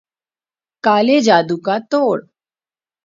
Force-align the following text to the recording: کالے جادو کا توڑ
کالے 0.83 1.17
جادو 1.27 1.57
کا 1.65 1.75
توڑ 1.89 2.17